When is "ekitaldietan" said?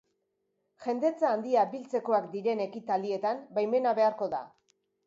2.67-3.47